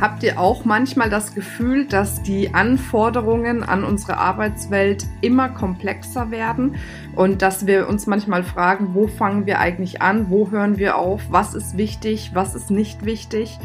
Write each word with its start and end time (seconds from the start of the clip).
Habt 0.00 0.22
ihr 0.22 0.38
auch 0.38 0.64
manchmal 0.64 1.10
das 1.10 1.34
Gefühl, 1.34 1.84
dass 1.86 2.22
die 2.22 2.54
Anforderungen 2.54 3.64
an 3.64 3.82
unsere 3.82 4.18
Arbeitswelt 4.18 5.06
immer 5.20 5.48
komplexer 5.48 6.30
werden 6.30 6.76
und 7.16 7.42
dass 7.42 7.66
wir 7.66 7.88
uns 7.88 8.06
manchmal 8.06 8.44
fragen, 8.44 8.90
wo 8.94 9.08
fangen 9.08 9.46
wir 9.46 9.58
eigentlich 9.58 10.00
an, 10.00 10.30
wo 10.30 10.50
hören 10.50 10.78
wir 10.78 10.98
auf, 10.98 11.22
was 11.30 11.54
ist 11.54 11.76
wichtig, 11.76 12.30
was 12.34 12.54
ist 12.54 12.70
nicht 12.70 13.04
wichtig? 13.04 13.58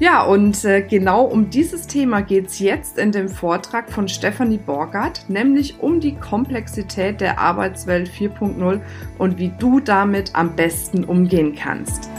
Ja, 0.00 0.22
und 0.22 0.64
äh, 0.64 0.82
genau 0.82 1.24
um 1.24 1.50
dieses 1.50 1.86
Thema 1.86 2.20
geht 2.20 2.48
es 2.48 2.58
jetzt 2.58 2.98
in 2.98 3.12
dem 3.12 3.28
Vortrag 3.28 3.90
von 3.90 4.08
Stephanie 4.08 4.58
Borgert, 4.58 5.26
nämlich 5.28 5.80
um 5.80 6.00
die 6.00 6.16
Komplexität 6.16 7.20
der 7.20 7.38
Arbeitswelt 7.38 8.08
4.0 8.08 8.80
und 9.18 9.38
wie 9.38 9.52
du 9.58 9.78
damit 9.78 10.34
am 10.34 10.56
besten 10.56 11.04
umgehen 11.04 11.54
kannst. 11.54 12.10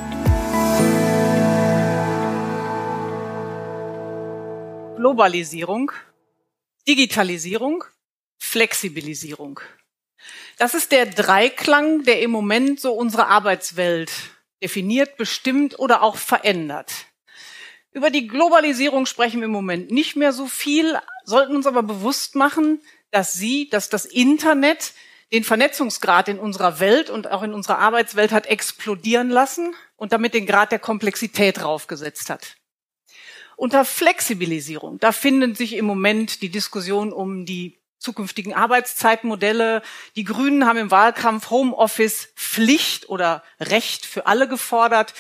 Globalisierung, 5.06 5.92
Digitalisierung, 6.88 7.84
Flexibilisierung. 8.40 9.60
Das 10.58 10.74
ist 10.74 10.92
der 10.92 11.06
Dreiklang, 11.06 12.06
der 12.06 12.24
im 12.24 12.32
Moment 12.32 12.80
so 12.80 12.92
unsere 12.92 13.28
Arbeitswelt 13.28 14.12
definiert, 14.64 15.16
bestimmt 15.16 15.78
oder 15.78 16.02
auch 16.02 16.16
verändert. 16.16 16.92
Über 17.92 18.10
die 18.10 18.26
Globalisierung 18.26 19.06
sprechen 19.06 19.42
wir 19.42 19.46
im 19.46 19.52
Moment 19.52 19.92
nicht 19.92 20.16
mehr 20.16 20.34
so 20.34 20.48
viel, 20.48 20.98
sollten 21.24 21.56
uns 21.56 21.68
aber 21.68 21.84
bewusst 21.84 22.34
machen, 22.34 22.82
dass 23.12 23.34
sie, 23.34 23.70
dass 23.70 23.90
das 23.90 24.06
Internet 24.06 24.94
den 25.32 25.44
Vernetzungsgrad 25.44 26.30
in 26.30 26.40
unserer 26.40 26.80
Welt 26.80 27.12
und 27.12 27.30
auch 27.30 27.44
in 27.44 27.54
unserer 27.54 27.78
Arbeitswelt 27.78 28.32
hat 28.32 28.48
explodieren 28.48 29.30
lassen 29.30 29.76
und 29.98 30.14
damit 30.14 30.34
den 30.34 30.48
Grad 30.48 30.72
der 30.72 30.80
Komplexität 30.80 31.60
draufgesetzt 31.60 32.32
hat. 32.32 32.58
Unter 33.58 33.86
Flexibilisierung, 33.86 35.00
da 35.00 35.12
finden 35.12 35.56
sich 35.56 35.74
im 35.74 35.86
Moment 35.86 36.42
die 36.42 36.50
Diskussionen 36.50 37.14
um 37.14 37.46
die 37.46 37.80
zukünftigen 38.00 38.54
Arbeitszeitmodelle. 38.54 39.82
Die 40.16 40.24
Grünen 40.24 40.66
haben 40.66 40.78
im 40.78 40.92
Wahlkampf 40.92 41.50
Homeoffice 41.50 42.30
Pflicht 42.36 43.10
oder 43.10 43.44
Recht 43.60 44.06
für 44.06 44.28
alle 44.28 44.48
gefordert. 44.48 45.14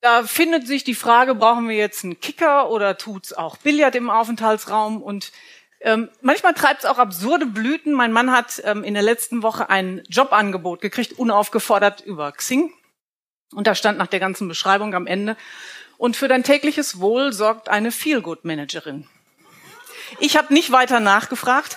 Da 0.00 0.24
findet 0.24 0.66
sich 0.66 0.84
die 0.84 0.96
Frage, 0.96 1.34
brauchen 1.34 1.68
wir 1.68 1.76
jetzt 1.76 2.04
einen 2.04 2.20
Kicker 2.20 2.70
oder 2.70 2.98
tut's 2.98 3.32
auch 3.32 3.56
Billard 3.56 3.94
im 3.94 4.10
Aufenthaltsraum? 4.10 5.00
Und 5.00 5.32
ähm, 5.80 6.10
manchmal 6.20 6.54
treibt 6.54 6.80
es 6.80 6.86
auch 6.86 6.98
absurde 6.98 7.46
Blüten. 7.46 7.92
Mein 7.92 8.12
Mann 8.12 8.32
hat 8.32 8.60
ähm, 8.64 8.84
in 8.84 8.94
der 8.94 9.02
letzten 9.02 9.42
Woche 9.42 9.70
ein 9.70 10.02
Jobangebot 10.08 10.80
gekriegt, 10.80 11.18
unaufgefordert 11.18 12.00
über 12.00 12.32
Xing. 12.32 12.72
Und 13.54 13.66
da 13.66 13.74
stand 13.74 13.98
nach 13.98 14.06
der 14.06 14.20
ganzen 14.20 14.48
Beschreibung 14.48 14.94
am 14.94 15.06
Ende, 15.06 15.36
und 16.02 16.16
für 16.16 16.26
dein 16.26 16.42
tägliches 16.42 16.98
Wohl 16.98 17.32
sorgt 17.32 17.68
eine 17.68 17.92
Feelgood-Managerin. 17.92 19.06
Ich 20.18 20.36
habe 20.36 20.52
nicht 20.52 20.72
weiter 20.72 20.98
nachgefragt. 20.98 21.76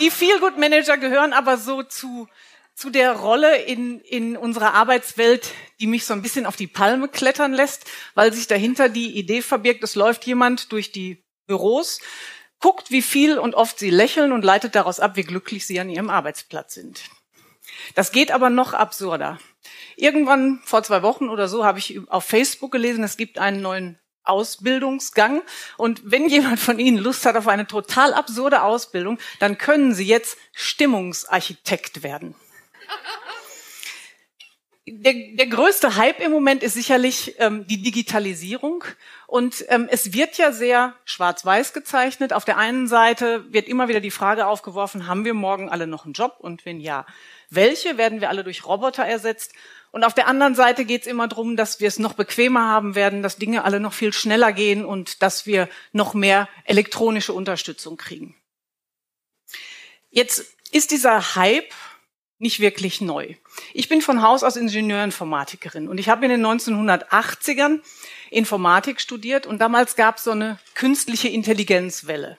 Die 0.00 0.10
Feelgood-Manager 0.10 0.96
gehören 0.96 1.34
aber 1.34 1.58
so 1.58 1.82
zu, 1.82 2.28
zu 2.74 2.88
der 2.88 3.12
Rolle 3.12 3.58
in, 3.58 4.00
in 4.00 4.38
unserer 4.38 4.72
Arbeitswelt, 4.72 5.52
die 5.80 5.86
mich 5.86 6.06
so 6.06 6.14
ein 6.14 6.22
bisschen 6.22 6.46
auf 6.46 6.56
die 6.56 6.66
Palme 6.66 7.08
klettern 7.08 7.52
lässt, 7.52 7.84
weil 8.14 8.32
sich 8.32 8.46
dahinter 8.46 8.88
die 8.88 9.18
Idee 9.18 9.42
verbirgt, 9.42 9.84
es 9.84 9.96
läuft 9.96 10.24
jemand 10.24 10.72
durch 10.72 10.92
die 10.92 11.22
Büros, 11.46 12.00
guckt, 12.58 12.90
wie 12.90 13.02
viel 13.02 13.38
und 13.38 13.54
oft 13.54 13.78
sie 13.78 13.90
lächeln 13.90 14.32
und 14.32 14.46
leitet 14.46 14.74
daraus 14.74 14.98
ab, 14.98 15.16
wie 15.16 15.24
glücklich 15.24 15.66
sie 15.66 15.78
an 15.78 15.90
ihrem 15.90 16.08
Arbeitsplatz 16.08 16.72
sind. 16.72 17.02
Das 17.94 18.12
geht 18.12 18.30
aber 18.32 18.48
noch 18.48 18.72
absurder. 18.72 19.38
Irgendwann 19.96 20.60
vor 20.64 20.82
zwei 20.82 21.02
Wochen 21.02 21.28
oder 21.28 21.48
so 21.48 21.64
habe 21.64 21.78
ich 21.78 22.00
auf 22.08 22.24
Facebook 22.24 22.72
gelesen, 22.72 23.04
es 23.04 23.16
gibt 23.16 23.38
einen 23.38 23.60
neuen 23.60 23.98
Ausbildungsgang. 24.24 25.42
Und 25.76 26.00
wenn 26.04 26.28
jemand 26.28 26.60
von 26.60 26.78
Ihnen 26.78 26.98
Lust 26.98 27.26
hat 27.26 27.36
auf 27.36 27.48
eine 27.48 27.66
total 27.66 28.14
absurde 28.14 28.62
Ausbildung, 28.62 29.18
dann 29.38 29.58
können 29.58 29.94
Sie 29.94 30.06
jetzt 30.06 30.38
Stimmungsarchitekt 30.52 32.02
werden. 32.02 32.34
Der, 34.92 35.14
der 35.34 35.46
größte 35.46 35.94
Hype 35.94 36.20
im 36.20 36.32
Moment 36.32 36.64
ist 36.64 36.74
sicherlich 36.74 37.36
ähm, 37.38 37.64
die 37.68 37.80
Digitalisierung. 37.80 38.82
Und 39.28 39.64
ähm, 39.68 39.88
es 39.88 40.12
wird 40.12 40.36
ja 40.36 40.50
sehr 40.50 40.94
schwarz-weiß 41.04 41.72
gezeichnet. 41.72 42.32
Auf 42.32 42.44
der 42.44 42.56
einen 42.56 42.88
Seite 42.88 43.44
wird 43.52 43.68
immer 43.68 43.86
wieder 43.86 44.00
die 44.00 44.10
Frage 44.10 44.46
aufgeworfen, 44.46 45.06
haben 45.06 45.24
wir 45.24 45.34
morgen 45.34 45.68
alle 45.68 45.86
noch 45.86 46.04
einen 46.04 46.14
Job? 46.14 46.36
Und 46.40 46.66
wenn 46.66 46.80
ja, 46.80 47.06
welche? 47.50 47.98
Werden 47.98 48.20
wir 48.20 48.30
alle 48.30 48.42
durch 48.42 48.66
Roboter 48.66 49.04
ersetzt? 49.04 49.52
Und 49.92 50.02
auf 50.02 50.14
der 50.14 50.26
anderen 50.26 50.56
Seite 50.56 50.84
geht 50.84 51.02
es 51.02 51.06
immer 51.06 51.28
darum, 51.28 51.56
dass 51.56 51.78
wir 51.78 51.86
es 51.86 52.00
noch 52.00 52.14
bequemer 52.14 52.68
haben 52.68 52.96
werden, 52.96 53.22
dass 53.22 53.36
Dinge 53.36 53.64
alle 53.64 53.78
noch 53.78 53.92
viel 53.92 54.12
schneller 54.12 54.52
gehen 54.52 54.84
und 54.84 55.22
dass 55.22 55.46
wir 55.46 55.68
noch 55.92 56.14
mehr 56.14 56.48
elektronische 56.64 57.32
Unterstützung 57.32 57.96
kriegen. 57.96 58.34
Jetzt 60.10 60.56
ist 60.72 60.90
dieser 60.90 61.36
Hype 61.36 61.72
nicht 62.40 62.58
wirklich 62.60 63.00
neu. 63.00 63.34
Ich 63.74 63.88
bin 63.88 64.00
von 64.00 64.22
Haus 64.22 64.42
aus 64.42 64.56
Ingenieurinformatikerin 64.56 65.88
und 65.88 65.98
ich 65.98 66.08
habe 66.08 66.24
in 66.24 66.30
den 66.30 66.44
1980ern 66.44 67.80
Informatik 68.30 69.00
studiert 69.00 69.46
und 69.46 69.58
damals 69.58 69.94
gab 69.94 70.16
es 70.16 70.24
so 70.24 70.30
eine 70.30 70.58
künstliche 70.74 71.28
Intelligenzwelle. 71.28 72.38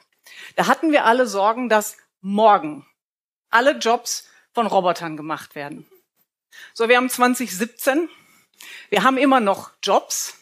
Da 0.55 0.67
hatten 0.67 0.91
wir 0.91 1.05
alle 1.05 1.27
Sorgen, 1.27 1.69
dass 1.69 1.97
morgen 2.19 2.85
alle 3.51 3.77
Jobs 3.77 4.27
von 4.53 4.65
Robotern 4.65 5.17
gemacht 5.17 5.53
werden. 5.55 5.85
So, 6.73 6.89
wir 6.89 6.97
haben 6.97 7.09
2017. 7.09 8.09
Wir 8.89 9.03
haben 9.03 9.17
immer 9.17 9.39
noch 9.39 9.69
Jobs. 9.83 10.35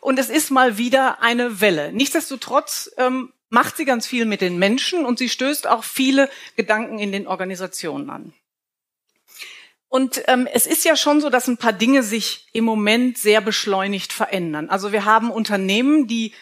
Und 0.00 0.18
es 0.18 0.28
ist 0.28 0.50
mal 0.50 0.76
wieder 0.76 1.22
eine 1.22 1.60
Welle. 1.60 1.92
Nichtsdestotrotz 1.92 2.90
ähm, 2.96 3.32
macht 3.48 3.76
sie 3.76 3.84
ganz 3.84 4.06
viel 4.06 4.24
mit 4.26 4.40
den 4.40 4.58
Menschen 4.58 5.04
und 5.06 5.18
sie 5.18 5.28
stößt 5.28 5.66
auch 5.66 5.84
viele 5.84 6.30
Gedanken 6.56 6.98
in 6.98 7.12
den 7.12 7.26
Organisationen 7.26 8.10
an. 8.10 8.34
Und 9.88 10.22
ähm, 10.26 10.46
es 10.52 10.66
ist 10.66 10.84
ja 10.84 10.96
schon 10.96 11.20
so, 11.20 11.30
dass 11.30 11.48
ein 11.48 11.56
paar 11.56 11.72
Dinge 11.72 12.02
sich 12.02 12.48
im 12.52 12.64
Moment 12.64 13.16
sehr 13.16 13.40
beschleunigt 13.40 14.12
verändern. 14.12 14.68
Also 14.68 14.92
wir 14.92 15.04
haben 15.04 15.30
Unternehmen, 15.30 16.06
die 16.06 16.34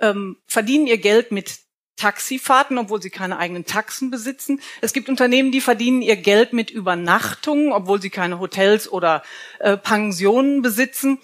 ähm, 0.00 0.36
verdienen 0.46 0.86
ihr 0.86 0.98
Geld 0.98 1.32
mit 1.32 1.60
Taxifahrten, 1.96 2.78
obwohl 2.78 3.00
sie 3.00 3.10
keine 3.10 3.38
eigenen 3.38 3.66
Taxen 3.66 4.10
besitzen. 4.10 4.60
Es 4.80 4.92
gibt 4.92 5.08
Unternehmen, 5.08 5.52
die 5.52 5.60
verdienen 5.60 6.02
ihr 6.02 6.16
Geld 6.16 6.52
mit 6.52 6.70
Übernachtungen, 6.70 7.72
obwohl 7.72 8.00
sie 8.00 8.10
keine 8.10 8.38
Hotels 8.38 8.90
oder 8.90 9.22
äh, 9.58 9.76
Pensionen 9.76 10.62
besitzen. 10.62 11.18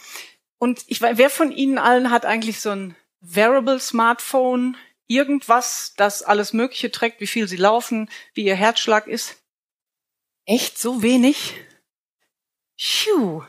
Und 0.59 0.85
ich 0.87 1.01
weiß, 1.01 1.19
wer 1.19 1.31
von 1.31 1.51
Ihnen 1.51 1.79
allen 1.79 2.11
hat 2.11 2.25
eigentlich 2.25 2.61
so 2.61 2.71
ein 2.71 2.95
Wearable 3.21 3.81
Smartphone, 3.81 4.77
irgendwas, 5.07 5.95
das 5.97 6.23
alles 6.23 6.53
Mögliche 6.53 6.91
trägt, 6.91 7.21
wie 7.21 7.27
viel 7.27 7.49
Sie 7.49 7.57
laufen, 7.57 8.11
wie 8.35 8.45
Ihr 8.45 8.55
Herzschlag 8.55 9.07
ist? 9.07 9.37
Echt 10.45 10.79
so 10.79 11.03
wenig? 11.03 11.55
Phew. 12.77 13.43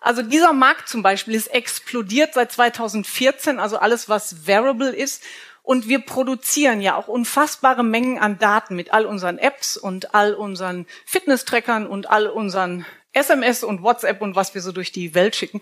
Also 0.00 0.22
dieser 0.22 0.52
Markt 0.52 0.88
zum 0.88 1.02
Beispiel 1.02 1.34
ist 1.34 1.48
explodiert 1.48 2.34
seit 2.34 2.52
2014, 2.52 3.58
also 3.58 3.78
alles, 3.78 4.08
was 4.08 4.46
Wearable 4.46 4.90
ist. 4.90 5.22
Und 5.62 5.88
wir 5.88 6.00
produzieren 6.00 6.80
ja 6.80 6.96
auch 6.96 7.06
unfassbare 7.06 7.84
Mengen 7.84 8.18
an 8.18 8.38
Daten 8.38 8.74
mit 8.74 8.92
all 8.92 9.04
unseren 9.04 9.38
Apps 9.38 9.76
und 9.76 10.14
all 10.14 10.34
unseren 10.34 10.86
Fitness-Trackern 11.04 11.86
und 11.86 12.08
all 12.08 12.26
unseren 12.28 12.86
SMS 13.12 13.62
und 13.62 13.82
WhatsApp 13.82 14.22
und 14.22 14.36
was 14.36 14.54
wir 14.54 14.62
so 14.62 14.72
durch 14.72 14.90
die 14.90 15.14
Welt 15.14 15.36
schicken. 15.36 15.60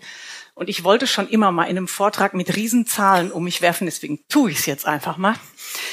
Und 0.55 0.69
ich 0.69 0.83
wollte 0.83 1.05
schon 1.05 1.27
immer 1.27 1.51
mal 1.51 1.65
in 1.65 1.77
einem 1.77 1.87
Vortrag 1.87 2.33
mit 2.33 2.55
Riesenzahlen 2.55 3.31
um 3.31 3.43
mich 3.43 3.61
werfen, 3.61 3.85
deswegen 3.85 4.19
tue 4.29 4.51
ich 4.51 4.59
es 4.59 4.65
jetzt 4.65 4.85
einfach 4.85 5.17
mal. 5.17 5.35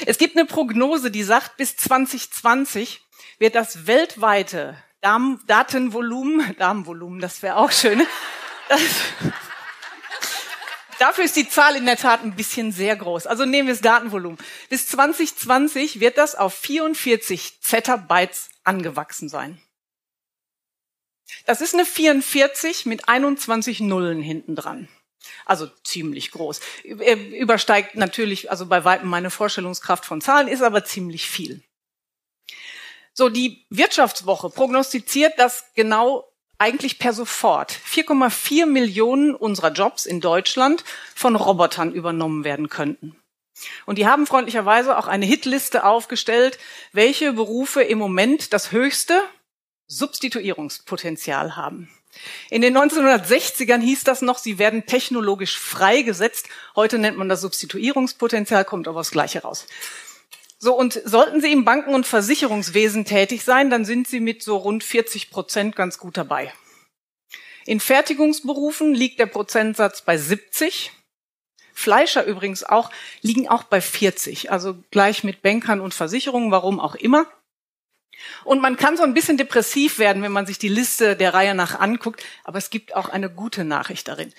Es 0.06 0.19
gibt 0.19 0.37
eine 0.37 0.46
Prognose, 0.46 1.11
die 1.11 1.22
sagt, 1.22 1.56
bis 1.56 1.76
2020 1.76 3.02
wird 3.38 3.55
das 3.55 3.87
weltweite 3.87 4.76
Datenvolumen, 5.00 6.56
Damenvolumen, 6.58 7.20
das 7.20 7.43
wäre 7.43 7.56
auch 7.56 7.70
schön, 7.70 8.04
das, 8.69 8.81
Dafür 10.98 11.25
ist 11.25 11.37
die 11.37 11.48
Zahl 11.48 11.76
in 11.76 11.87
der 11.87 11.96
Tat 11.96 12.22
ein 12.22 12.37
bisschen 12.37 12.72
sehr 12.72 12.96
groß. 12.96 13.26
Also 13.26 13.44
nehmen 13.44 13.69
wir 13.69 13.75
das 13.75 13.82
Datenvolumen. 13.82 14.38
Bis 14.70 14.88
2020 14.88 16.00
wird 16.00 16.16
das 16.16 16.34
auf 16.34 16.54
44 16.54 17.60
Zettabytes 17.60 18.48
angewachsen 18.64 19.28
sein. 19.28 19.60
Das 21.44 21.60
ist 21.60 21.75
eine 21.75 21.84
44 21.84 22.87
mit 22.87 23.08
21 23.08 23.81
Nullen 23.81 24.22
hinten 24.22 24.56
dran. 24.56 24.88
Also 25.44 25.69
ziemlich 25.82 26.31
groß. 26.31 26.60
Übersteigt 26.84 27.96
natürlich, 27.96 28.50
also 28.50 28.66
bei 28.66 28.84
weitem 28.84 29.08
meine 29.08 29.31
Vorstellungskraft 29.31 30.06
von 30.06 30.20
Zahlen, 30.20 30.48
ist 30.48 30.62
aber 30.62 30.84
ziemlich 30.84 31.28
viel. 31.28 31.62
So, 33.19 33.31
die 33.31 33.65
Wirtschaftswoche 33.71 34.51
prognostiziert, 34.51 35.39
dass 35.39 35.65
genau 35.75 36.31
eigentlich 36.59 36.99
per 36.99 37.15
sofort 37.15 37.73
4,4 37.73 38.67
Millionen 38.67 39.35
unserer 39.35 39.73
Jobs 39.73 40.05
in 40.05 40.21
Deutschland 40.21 40.85
von 41.15 41.35
Robotern 41.35 41.93
übernommen 41.93 42.45
werden 42.45 42.69
könnten. 42.69 43.17
Und 43.87 43.97
die 43.97 44.07
haben 44.07 44.27
freundlicherweise 44.27 44.99
auch 44.99 45.07
eine 45.07 45.25
Hitliste 45.25 45.85
aufgestellt, 45.85 46.59
welche 46.93 47.33
Berufe 47.33 47.83
im 47.83 47.97
Moment 47.97 48.53
das 48.53 48.71
höchste 48.71 49.23
Substituierungspotenzial 49.87 51.57
haben. 51.57 51.89
In 52.51 52.61
den 52.61 52.77
1960ern 52.77 53.81
hieß 53.81 54.05
das 54.05 54.21
noch, 54.21 54.37
sie 54.37 54.59
werden 54.59 54.85
technologisch 54.85 55.59
freigesetzt. 55.59 56.51
Heute 56.75 56.99
nennt 56.99 57.17
man 57.17 57.31
das 57.31 57.41
Substituierungspotenzial, 57.41 58.67
kommt 58.67 58.89
aber 58.89 59.01
das 59.01 59.11
Gleiche 59.11 59.41
raus. 59.41 59.67
So, 60.58 60.75
und 60.75 61.00
sollten 61.05 61.41
Sie 61.41 61.53
im 61.53 61.64
Banken- 61.64 61.94
und 61.94 62.06
Versicherungswesen 62.06 63.05
tätig 63.05 63.44
sein, 63.44 63.69
dann 63.69 63.85
sind 63.85 64.08
Sie 64.08 64.20
mit 64.20 64.43
so 64.43 64.56
rund 64.56 64.82
40 64.82 65.31
Prozent 65.31 65.76
ganz 65.76 65.99
gut 65.99 66.17
dabei. 66.17 66.53
In 67.67 67.81
Fertigungsberufen 67.81 68.94
liegt 68.94 69.19
der 69.19 69.26
Prozentsatz 69.26 70.03
bei 70.03 70.17
70. 70.17 70.93
Fleischer 71.75 72.25
übrigens 72.25 72.64
auch, 72.64 72.91
liegen 73.20 73.49
auch 73.49 73.64
bei 73.64 73.82
40, 73.82 74.50
also 74.50 74.82
gleich 74.91 75.25
mit 75.25 75.43
Bankern 75.43 75.82
und 75.82 75.93
Versicherungen, 75.93 76.50
warum 76.50 76.81
auch 76.81 76.94
immer. 76.94 77.26
Und 78.44 78.62
man 78.62 78.79
kann 78.79 78.97
so 78.97 79.03
ein 79.03 79.12
bisschen 79.12 79.37
depressiv 79.37 79.99
werden, 79.99 80.23
wenn 80.23 80.32
man 80.32 80.47
sich 80.47 80.58
die 80.58 80.69
Liste 80.69 81.17
der 81.17 81.35
Reihe 81.35 81.55
nach 81.55 81.79
anguckt, 81.79 82.25
aber 82.44 82.56
es 82.56 82.70
gibt 82.70 82.94
auch 82.94 83.11
eine 83.11 83.29
gute 83.29 83.64
Nachricht 83.64 84.08
darin. 84.08 84.32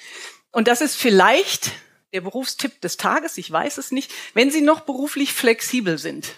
Und 0.52 0.68
das 0.68 0.81
ist 0.81 0.96
vielleicht 0.96 1.72
der 2.18 2.22
Berufstipp 2.22 2.81
des 2.81 2.98
Tages, 2.98 3.38
ich 3.38 3.52
weiß 3.52 3.78
es 3.78 3.92
nicht, 3.92 4.12
wenn 4.34 4.50
Sie 4.50 4.62
noch 4.62 4.80
beruflich 4.81 5.34
flexibel 5.34 6.00
sind. 6.00 6.34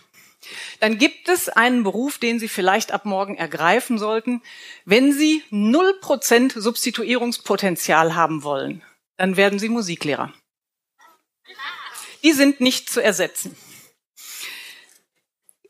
Dann 0.81 0.97
gibt 0.97 1.29
es 1.29 1.47
einen 1.47 1.83
Beruf, 1.83 2.17
den 2.17 2.37
Sie 2.37 2.49
vielleicht 2.49 2.91
ab 2.91 3.05
morgen 3.05 3.37
ergreifen 3.37 3.97
sollten. 3.97 4.41
Wenn 4.83 5.13
Sie 5.13 5.41
0% 5.51 6.59
Substituierungspotenzial 6.59 8.13
haben 8.13 8.43
wollen, 8.43 8.83
dann 9.15 9.37
werden 9.37 9.57
Sie 9.57 9.69
Musiklehrer. 9.69 10.33
Die 12.23 12.33
sind 12.33 12.59
nicht 12.59 12.89
zu 12.89 13.01
ersetzen. 13.01 13.55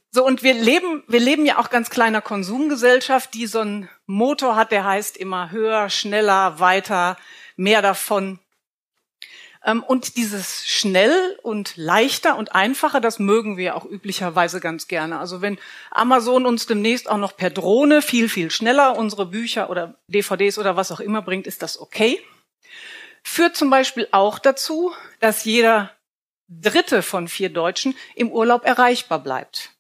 So, 0.10 0.26
und 0.26 0.42
wir 0.42 0.56
leben, 0.56 1.04
wir 1.08 1.20
leben 1.20 1.46
ja 1.46 1.60
auch 1.60 1.70
ganz 1.70 1.92
kleiner 1.92 2.22
Konsumgesellschaft, 2.22 3.36
die 3.36 3.46
so 3.46 3.60
einen 3.60 3.90
Motor 4.08 4.56
hat, 4.56 4.72
der 4.72 4.86
heißt 4.86 5.18
immer 5.18 5.52
höher, 5.52 5.92
schneller, 5.92 6.60
weiter, 6.60 7.16
mehr 7.58 7.84
davon. 7.84 8.40
Ähm, 9.70 9.84
und 9.84 10.18
dieses 10.18 10.68
schnell 10.68 11.38
und 11.44 11.74
leichter 11.76 12.38
und 12.38 12.56
einfacher, 12.56 13.00
das 13.00 13.20
mögen 13.20 13.58
wir 13.58 13.76
auch 13.76 13.86
üblicherweise 13.86 14.60
ganz 14.60 14.88
gerne. 14.88 15.20
Also 15.20 15.42
wenn 15.42 15.60
Amazon 15.92 16.46
uns 16.46 16.66
demnächst 16.66 17.10
auch 17.10 17.18
noch 17.18 17.38
per 17.38 17.50
Drohne 17.50 18.02
viel, 18.02 18.30
viel 18.30 18.52
schneller 18.52 18.98
unsere 18.98 19.26
Bücher 19.26 19.70
oder 19.70 19.96
DVDs 20.08 20.58
oder 20.58 20.76
was 20.76 20.92
auch 20.92 21.00
immer 21.00 21.22
bringt, 21.22 21.46
ist 21.46 21.62
das 21.62 21.80
okay. 21.80 22.20
Führt 23.24 23.56
zum 23.56 23.70
Beispiel 23.70 24.08
auch 24.12 24.40
dazu, 24.40 24.92
dass 25.20 25.44
jeder 25.44 25.92
Dritte 26.48 27.04
von 27.04 27.28
vier 27.28 27.50
Deutschen 27.50 27.96
im 28.16 28.32
Urlaub 28.32 28.66
erreichbar 28.66 29.20
bleibt. 29.20 29.72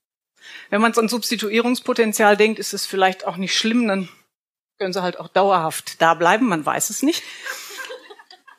Wenn 0.70 0.82
man 0.82 0.94
so 0.94 1.02
an 1.02 1.10
Substituierungspotenzial 1.10 2.38
denkt, 2.38 2.60
ist 2.60 2.74
es 2.74 2.86
vielleicht 2.86 3.26
auch 3.26 3.38
nicht 3.38 3.58
schlimm, 3.58 3.88
dann 3.88 4.08
können 4.78 4.94
sie 4.94 5.02
halt 5.02 5.20
auch 5.20 5.30
dauerhaft 5.30 6.00
da 6.00 6.14
bleiben, 6.14 6.48
man 6.48 6.64
weiß 6.64 6.92
es 6.92 7.02
nicht. 7.02 7.24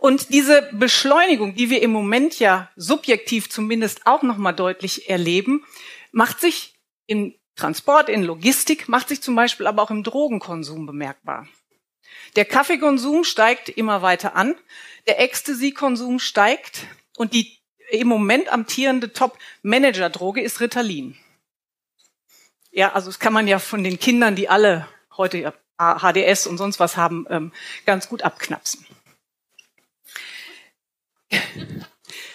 Und 0.00 0.32
diese 0.32 0.66
Beschleunigung, 0.72 1.54
die 1.54 1.68
wir 1.68 1.82
im 1.82 1.92
Moment 1.92 2.38
ja 2.38 2.70
subjektiv 2.74 3.50
zumindest 3.50 4.06
auch 4.06 4.22
nochmal 4.22 4.54
deutlich 4.54 5.10
erleben, 5.10 5.62
macht 6.10 6.40
sich 6.40 6.74
in 7.06 7.34
Transport, 7.54 8.08
in 8.08 8.22
Logistik, 8.22 8.88
macht 8.88 9.10
sich 9.10 9.20
zum 9.20 9.34
Beispiel 9.34 9.66
aber 9.66 9.82
auch 9.82 9.90
im 9.90 10.02
Drogenkonsum 10.02 10.86
bemerkbar. 10.86 11.46
Der 12.34 12.46
Kaffeekonsum 12.46 13.24
steigt 13.24 13.68
immer 13.68 14.00
weiter 14.00 14.34
an, 14.36 14.54
der 15.06 15.20
Ecstasy-Konsum 15.20 16.18
steigt 16.18 16.86
und 17.18 17.34
die 17.34 17.58
im 17.90 18.08
Moment 18.08 18.50
amtierende 18.50 19.12
Top-Manager-Droge 19.12 20.40
ist 20.40 20.60
Ritalin. 20.60 21.14
Ja, 22.70 22.92
also 22.92 23.10
das 23.10 23.18
kann 23.18 23.34
man 23.34 23.46
ja 23.46 23.58
von 23.58 23.84
den 23.84 23.98
Kindern, 23.98 24.34
die 24.34 24.48
alle 24.48 24.88
heute 25.18 25.52
HDS 25.78 26.46
und 26.46 26.56
sonst 26.56 26.80
was 26.80 26.96
haben, 26.96 27.26
ähm, 27.28 27.52
ganz 27.84 28.08
gut 28.08 28.22
abknapsen. 28.22 28.86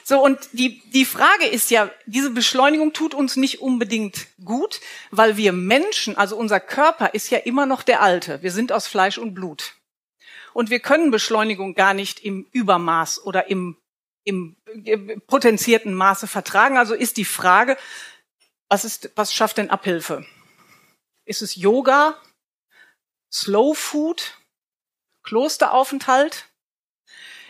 So, 0.08 0.24
und 0.24 0.38
die, 0.52 0.88
die 0.92 1.04
Frage 1.04 1.48
ist 1.48 1.72
ja, 1.72 1.90
diese 2.06 2.30
Beschleunigung 2.30 2.94
tut 2.94 3.16
uns 3.16 3.38
nicht 3.38 3.60
unbedingt 3.60 4.28
gut, 4.46 4.80
weil 5.10 5.36
wir 5.36 5.52
Menschen, 5.52 6.16
also 6.16 6.38
unser 6.38 6.60
Körper 6.60 7.16
ist 7.16 7.32
ja 7.32 7.40
immer 7.40 7.66
noch 7.66 7.82
der 7.82 8.04
alte. 8.04 8.44
Wir 8.44 8.52
sind 8.52 8.72
aus 8.72 8.86
Fleisch 8.86 9.18
und 9.18 9.34
Blut. 9.34 9.74
Und 10.54 10.70
wir 10.70 10.80
können 10.80 11.10
Beschleunigung 11.10 11.74
gar 11.74 11.96
nicht 11.96 12.20
im 12.20 12.48
Übermaß 12.52 13.26
oder 13.26 13.50
im, 13.50 13.78
im 14.24 14.56
potenzierten 15.26 15.96
Maße 15.96 16.28
vertragen. 16.28 16.78
Also 16.78 16.94
ist 16.94 17.18
die 17.18 17.26
Frage, 17.26 17.76
was, 18.70 18.86
ist, 18.86 19.10
was 19.16 19.34
schafft 19.34 19.58
denn 19.58 19.72
Abhilfe? 19.72 20.24
Ist 21.26 21.42
es 21.42 21.56
Yoga, 21.56 22.22
Slow 23.34 23.74
Food, 23.74 24.38
Klosteraufenthalt? 25.24 26.46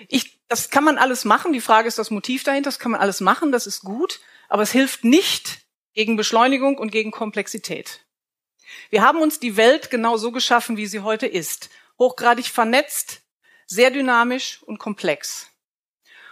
Ich, 0.07 0.34
das 0.47 0.69
kann 0.69 0.83
man 0.83 0.97
alles 0.97 1.25
machen. 1.25 1.53
Die 1.53 1.61
Frage 1.61 1.87
ist 1.87 1.97
das 1.97 2.11
Motiv 2.11 2.43
dahinter. 2.43 2.67
Das 2.67 2.79
kann 2.79 2.91
man 2.91 3.01
alles 3.01 3.21
machen. 3.21 3.51
Das 3.51 3.67
ist 3.67 3.81
gut. 3.81 4.19
Aber 4.47 4.63
es 4.63 4.71
hilft 4.71 5.03
nicht 5.03 5.65
gegen 5.93 6.15
Beschleunigung 6.15 6.77
und 6.77 6.91
gegen 6.91 7.11
Komplexität. 7.11 8.05
Wir 8.89 9.01
haben 9.01 9.21
uns 9.21 9.39
die 9.39 9.57
Welt 9.57 9.89
genau 9.89 10.17
so 10.17 10.31
geschaffen, 10.31 10.77
wie 10.77 10.87
sie 10.87 10.99
heute 10.99 11.27
ist. 11.27 11.69
Hochgradig 11.97 12.47
vernetzt, 12.47 13.21
sehr 13.65 13.91
dynamisch 13.91 14.61
und 14.63 14.79
komplex. 14.79 15.47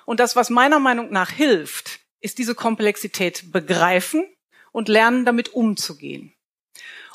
Und 0.06 0.20
das, 0.20 0.36
was 0.36 0.50
meiner 0.50 0.80
Meinung 0.80 1.12
nach 1.12 1.30
hilft, 1.30 2.00
ist 2.20 2.38
diese 2.38 2.56
Komplexität 2.56 3.52
begreifen 3.52 4.26
und 4.72 4.90
lernen, 4.90 5.26
damit 5.26 5.54
umzugehen. 5.54 6.34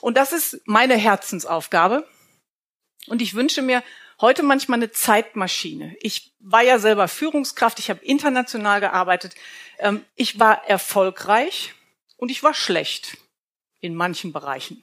Und 0.00 0.16
das 0.16 0.32
ist 0.32 0.60
meine 0.64 0.96
Herzensaufgabe. 0.96 2.08
Und 3.06 3.20
ich 3.22 3.34
wünsche 3.34 3.62
mir 3.62 3.82
heute 4.20 4.42
manchmal 4.42 4.78
eine 4.78 4.90
Zeitmaschine. 4.90 5.96
Ich 6.00 6.32
war 6.40 6.62
ja 6.62 6.78
selber 6.78 7.08
Führungskraft, 7.08 7.78
ich 7.78 7.90
habe 7.90 8.04
international 8.04 8.80
gearbeitet. 8.80 9.34
Ähm, 9.78 10.04
ich 10.14 10.38
war 10.38 10.66
erfolgreich 10.66 11.74
und 12.16 12.30
ich 12.30 12.42
war 12.42 12.54
schlecht 12.54 13.16
in 13.80 13.94
manchen 13.94 14.32
Bereichen. 14.32 14.82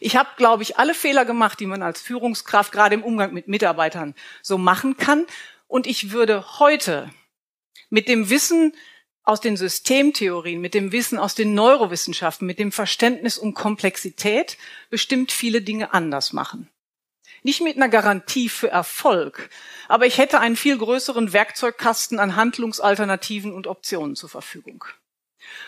Ich 0.00 0.16
habe, 0.16 0.28
glaube 0.36 0.62
ich, 0.62 0.76
alle 0.76 0.94
Fehler 0.94 1.24
gemacht, 1.24 1.60
die 1.60 1.66
man 1.66 1.82
als 1.82 2.00
Führungskraft 2.00 2.72
gerade 2.72 2.94
im 2.94 3.04
Umgang 3.04 3.32
mit 3.32 3.48
Mitarbeitern 3.48 4.14
so 4.42 4.58
machen 4.58 4.96
kann. 4.96 5.26
Und 5.68 5.86
ich 5.86 6.10
würde 6.10 6.58
heute 6.58 7.10
mit 7.90 8.08
dem 8.08 8.28
Wissen 8.28 8.74
aus 9.22 9.40
den 9.40 9.56
Systemtheorien, 9.56 10.60
mit 10.60 10.74
dem 10.74 10.90
Wissen 10.90 11.18
aus 11.18 11.34
den 11.34 11.54
Neurowissenschaften, 11.54 12.46
mit 12.46 12.58
dem 12.58 12.72
Verständnis 12.72 13.38
um 13.38 13.54
Komplexität 13.54 14.56
bestimmt 14.90 15.32
viele 15.32 15.60
Dinge 15.60 15.92
anders 15.92 16.32
machen. 16.32 16.68
Nicht 17.42 17.60
mit 17.60 17.76
einer 17.76 17.88
Garantie 17.88 18.48
für 18.48 18.68
Erfolg, 18.68 19.50
aber 19.88 20.06
ich 20.06 20.18
hätte 20.18 20.40
einen 20.40 20.56
viel 20.56 20.76
größeren 20.76 21.32
Werkzeugkasten 21.32 22.18
an 22.18 22.36
Handlungsalternativen 22.36 23.52
und 23.52 23.66
Optionen 23.66 24.16
zur 24.16 24.28
Verfügung. 24.28 24.84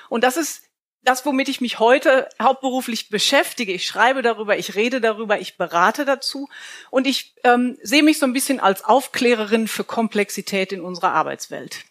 Und 0.09 0.25
das 0.25 0.37
ist 0.37 0.62
das, 1.03 1.25
womit 1.25 1.49
ich 1.49 1.61
mich 1.61 1.79
heute 1.79 2.29
hauptberuflich 2.41 3.09
beschäftige. 3.09 3.73
Ich 3.73 3.87
schreibe 3.87 4.23
darüber, 4.23 4.59
ich 4.59 4.75
rede 4.75 5.00
darüber, 5.00 5.41
ich 5.41 5.57
berate 5.57 6.05
dazu 6.05 6.49
und 6.91 7.07
ich 7.07 7.35
ähm, 7.45 7.79
sehe 7.83 8.03
mich 8.03 8.19
so 8.19 8.27
ein 8.27 8.33
bisschen 8.33 8.61
als 8.61 8.85
Aufklärerin 8.85 9.67
für 9.67 9.85
Komplexität 9.85 10.73
in 10.73 10.83
unserer 10.83 11.12
Arbeitswelt. 11.12 11.85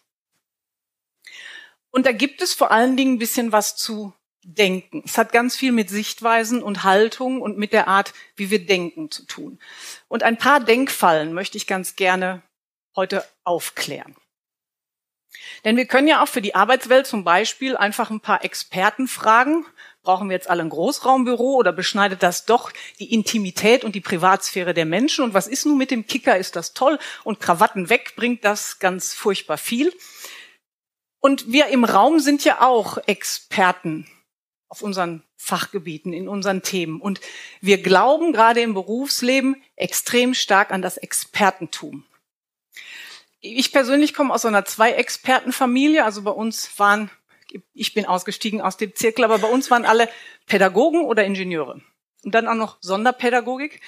Und 1.90 2.06
da 2.06 2.12
gibt 2.12 2.40
es 2.40 2.54
vor 2.54 2.70
allen 2.70 2.96
Dingen 2.96 3.14
ein 3.14 3.18
bisschen 3.18 3.50
was 3.50 3.76
zu 3.76 4.14
denken. 4.42 5.02
Es 5.04 5.18
hat 5.18 5.32
ganz 5.32 5.56
viel 5.56 5.72
mit 5.72 5.90
Sichtweisen 5.90 6.62
und 6.62 6.84
Haltung 6.84 7.40
und 7.40 7.58
mit 7.58 7.72
der 7.72 7.88
Art, 7.88 8.14
wie 8.36 8.50
wir 8.50 8.64
denken 8.64 9.10
zu 9.10 9.24
tun. 9.26 9.58
Und 10.08 10.22
ein 10.22 10.38
paar 10.38 10.60
Denkfallen 10.60 11.32
möchte 11.32 11.58
ich 11.58 11.66
ganz 11.66 11.96
gerne 11.96 12.42
heute 12.96 13.24
aufklären. 13.44 14.16
Denn 15.64 15.76
wir 15.76 15.86
können 15.86 16.08
ja 16.08 16.22
auch 16.22 16.28
für 16.28 16.42
die 16.42 16.54
Arbeitswelt 16.54 17.06
zum 17.06 17.24
Beispiel 17.24 17.76
einfach 17.76 18.10
ein 18.10 18.20
paar 18.20 18.44
Experten 18.44 19.08
fragen. 19.08 19.66
Brauchen 20.02 20.28
wir 20.28 20.34
jetzt 20.34 20.50
alle 20.50 20.62
ein 20.62 20.70
Großraumbüro 20.70 21.54
oder 21.54 21.72
beschneidet 21.72 22.22
das 22.22 22.46
doch 22.46 22.72
die 22.98 23.12
Intimität 23.12 23.84
und 23.84 23.94
die 23.94 24.00
Privatsphäre 24.00 24.74
der 24.74 24.86
Menschen? 24.86 25.24
Und 25.24 25.34
was 25.34 25.46
ist 25.46 25.66
nun 25.66 25.78
mit 25.78 25.90
dem 25.90 26.06
Kicker? 26.06 26.36
Ist 26.36 26.56
das 26.56 26.72
toll? 26.72 26.98
Und 27.24 27.40
Krawatten 27.40 27.90
weg 27.90 28.14
bringt 28.16 28.44
das 28.44 28.78
ganz 28.78 29.14
furchtbar 29.14 29.58
viel. 29.58 29.92
Und 31.20 31.52
wir 31.52 31.66
im 31.66 31.84
Raum 31.84 32.18
sind 32.18 32.44
ja 32.44 32.62
auch 32.62 32.96
Experten 33.06 34.06
auf 34.70 34.82
unseren 34.82 35.24
Fachgebieten, 35.36 36.12
in 36.12 36.28
unseren 36.28 36.62
Themen. 36.62 37.00
Und 37.00 37.20
wir 37.60 37.82
glauben 37.82 38.32
gerade 38.32 38.60
im 38.60 38.72
Berufsleben 38.72 39.62
extrem 39.76 40.32
stark 40.32 40.70
an 40.70 40.80
das 40.80 40.96
Expertentum. 40.96 42.04
Ich 43.40 43.72
persönlich 43.72 44.14
komme 44.14 44.32
aus 44.32 44.46
einer 44.46 44.64
Zwei-Experten-Familie. 44.64 46.04
Also 46.04 46.22
bei 46.22 46.30
uns 46.30 46.78
waren, 46.78 47.10
ich 47.74 47.94
bin 47.94 48.06
ausgestiegen 48.06 48.60
aus 48.60 48.76
dem 48.76 48.94
Zirkel, 48.94 49.24
aber 49.24 49.38
bei 49.38 49.48
uns 49.48 49.70
waren 49.70 49.84
alle 49.84 50.08
Pädagogen 50.46 51.04
oder 51.04 51.24
Ingenieure. 51.24 51.80
Und 52.22 52.34
dann 52.34 52.46
auch 52.46 52.54
noch 52.54 52.76
Sonderpädagogik. 52.80 53.80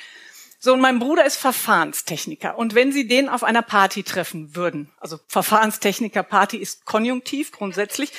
So, 0.59 0.73
und 0.73 0.81
mein 0.81 0.99
Bruder 0.99 1.25
ist 1.25 1.37
Verfahrenstechniker. 1.37 2.59
Und 2.59 2.75
wenn 2.75 2.93
Sie 2.93 3.07
den 3.07 3.29
auf 3.29 3.45
einer 3.45 3.63
Party 3.63 4.03
treffen 4.03 4.57
würden, 4.57 4.91
also 4.99 5.21
Verfahrenstechniker 5.29 6.23
Party 6.23 6.57
ist 6.57 6.87
konjunktiv 6.87 7.53
grundsätzlich, 7.53 8.13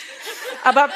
aber 0.63 0.89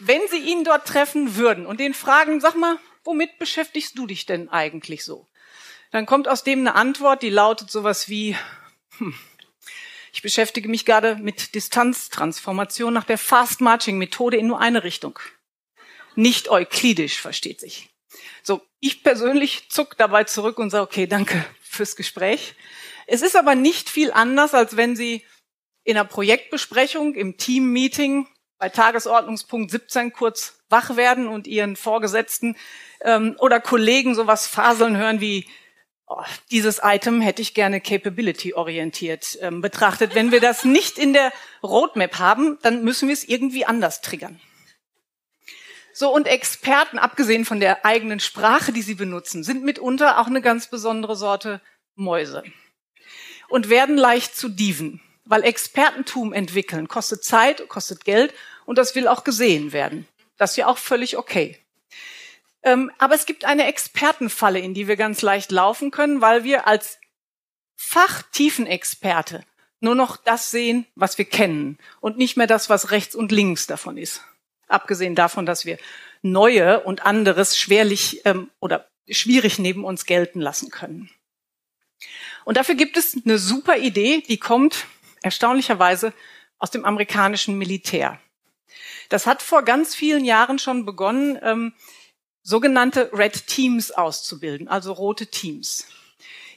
wenn 0.00 0.20
Sie 0.30 0.38
ihn 0.38 0.64
dort 0.64 0.86
treffen 0.86 1.36
würden 1.36 1.66
und 1.66 1.80
den 1.80 1.94
fragen, 1.94 2.40
sag 2.40 2.56
mal, 2.56 2.78
womit 3.04 3.38
beschäftigst 3.38 3.98
du 3.98 4.06
dich 4.06 4.26
denn 4.26 4.48
eigentlich 4.48 5.04
so? 5.04 5.26
Dann 5.90 6.06
kommt 6.06 6.28
aus 6.28 6.44
dem 6.44 6.60
eine 6.60 6.74
Antwort, 6.74 7.22
die 7.22 7.30
lautet 7.30 7.70
sowas 7.70 8.08
wie, 8.08 8.36
hm, 8.98 9.14
ich 10.12 10.22
beschäftige 10.22 10.68
mich 10.68 10.84
gerade 10.84 11.16
mit 11.16 11.54
Distanztransformation 11.54 12.92
nach 12.92 13.04
der 13.04 13.18
Fast-Marching-Methode 13.18 14.36
in 14.36 14.46
nur 14.46 14.60
eine 14.60 14.84
Richtung. 14.84 15.18
Nicht 16.14 16.50
euklidisch, 16.50 17.20
versteht 17.20 17.60
sich. 17.60 17.88
So, 18.42 18.62
ich 18.80 19.02
persönlich 19.02 19.70
zuck 19.70 19.96
dabei 19.96 20.24
zurück 20.24 20.58
und 20.58 20.70
sage, 20.70 20.84
okay, 20.84 21.06
danke 21.06 21.44
fürs 21.60 21.96
Gespräch. 21.96 22.54
Es 23.06 23.22
ist 23.22 23.36
aber 23.36 23.54
nicht 23.54 23.88
viel 23.88 24.12
anders, 24.12 24.54
als 24.54 24.76
wenn 24.76 24.96
Sie 24.96 25.24
in 25.84 25.96
einer 25.96 26.04
Projektbesprechung, 26.04 27.14
im 27.14 27.38
Team-Meeting 27.38 28.26
bei 28.58 28.68
Tagesordnungspunkt 28.68 29.70
17 29.70 30.12
kurz 30.12 30.60
wach 30.68 30.96
werden 30.96 31.28
und 31.28 31.46
Ihren 31.46 31.76
Vorgesetzten 31.76 32.56
ähm, 33.00 33.36
oder 33.38 33.60
Kollegen 33.60 34.14
sowas 34.14 34.46
faseln 34.46 34.96
hören 34.96 35.20
wie, 35.20 35.48
oh, 36.06 36.22
dieses 36.50 36.80
Item 36.82 37.20
hätte 37.20 37.42
ich 37.42 37.54
gerne 37.54 37.80
capability-orientiert 37.80 39.38
ähm, 39.40 39.60
betrachtet. 39.60 40.14
Wenn 40.14 40.32
wir 40.32 40.40
das 40.40 40.64
nicht 40.64 40.98
in 40.98 41.12
der 41.12 41.32
Roadmap 41.62 42.18
haben, 42.18 42.58
dann 42.62 42.84
müssen 42.84 43.08
wir 43.08 43.14
es 43.14 43.24
irgendwie 43.24 43.64
anders 43.64 44.00
triggern. 44.00 44.40
So, 45.92 46.14
und 46.14 46.28
Experten, 46.28 46.98
abgesehen 46.98 47.44
von 47.44 47.58
der 47.58 47.84
eigenen 47.84 48.20
Sprache, 48.20 48.72
die 48.72 48.82
sie 48.82 48.94
benutzen, 48.94 49.42
sind 49.42 49.64
mitunter 49.64 50.18
auch 50.18 50.28
eine 50.28 50.42
ganz 50.42 50.68
besondere 50.68 51.16
Sorte 51.16 51.60
Mäuse 51.96 52.44
und 53.48 53.68
werden 53.68 53.96
leicht 53.96 54.36
zu 54.36 54.48
Dieven, 54.48 55.00
weil 55.28 55.44
Expertentum 55.44 56.32
entwickeln 56.32 56.88
kostet 56.88 57.22
Zeit, 57.22 57.68
kostet 57.68 58.04
Geld 58.04 58.32
und 58.64 58.78
das 58.78 58.94
will 58.94 59.06
auch 59.06 59.24
gesehen 59.24 59.72
werden. 59.72 60.08
Das 60.38 60.52
ist 60.52 60.56
ja 60.56 60.66
auch 60.66 60.78
völlig 60.78 61.18
okay. 61.18 61.58
Ähm, 62.62 62.90
aber 62.98 63.14
es 63.14 63.26
gibt 63.26 63.44
eine 63.44 63.66
Expertenfalle, 63.66 64.58
in 64.58 64.74
die 64.74 64.88
wir 64.88 64.96
ganz 64.96 65.22
leicht 65.22 65.52
laufen 65.52 65.90
können, 65.90 66.20
weil 66.20 66.44
wir 66.44 66.66
als 66.66 66.98
Fachtiefenexperte 67.76 69.44
nur 69.80 69.94
noch 69.94 70.16
das 70.16 70.50
sehen, 70.50 70.86
was 70.96 71.18
wir 71.18 71.24
kennen 71.24 71.78
und 72.00 72.18
nicht 72.18 72.36
mehr 72.36 72.48
das, 72.48 72.68
was 72.68 72.90
rechts 72.90 73.14
und 73.14 73.30
links 73.30 73.66
davon 73.66 73.96
ist. 73.96 74.22
Abgesehen 74.66 75.14
davon, 75.14 75.46
dass 75.46 75.66
wir 75.66 75.78
neue 76.22 76.80
und 76.80 77.04
anderes 77.04 77.56
schwerlich 77.56 78.22
ähm, 78.24 78.50
oder 78.60 78.88
schwierig 79.08 79.58
neben 79.58 79.84
uns 79.84 80.06
gelten 80.06 80.40
lassen 80.40 80.70
können. 80.70 81.10
Und 82.44 82.56
dafür 82.56 82.74
gibt 82.74 82.96
es 82.96 83.16
eine 83.24 83.38
super 83.38 83.76
Idee, 83.76 84.22
die 84.26 84.38
kommt 84.38 84.86
erstaunlicherweise 85.22 86.12
aus 86.58 86.70
dem 86.70 86.84
amerikanischen 86.84 87.56
Militär. 87.58 88.18
Das 89.08 89.26
hat 89.26 89.42
vor 89.42 89.62
ganz 89.62 89.94
vielen 89.94 90.24
Jahren 90.24 90.58
schon 90.58 90.84
begonnen, 90.84 91.38
ähm, 91.42 91.72
sogenannte 92.42 93.10
Red 93.12 93.46
Teams 93.46 93.90
auszubilden, 93.90 94.68
also 94.68 94.92
rote 94.92 95.26
Teams. 95.26 95.86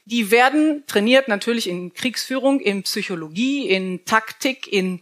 Die 0.06 0.32
werden 0.32 0.84
trainiert 0.88 1.28
natürlich 1.28 1.68
in 1.68 1.94
Kriegsführung, 1.94 2.60
in 2.60 2.84
Psychologie, 2.84 3.68
in 3.68 4.04
Taktik, 4.06 4.72
in 4.72 5.02